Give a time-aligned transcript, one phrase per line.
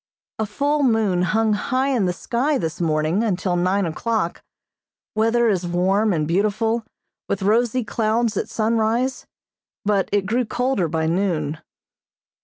[0.39, 4.41] A full moon hung high in the sky this morning until nine o'clock.
[5.13, 6.83] Weather is warm and beautiful,
[7.29, 9.27] with rosy clouds at sunrise,
[9.85, 11.59] but it grew colder by noon.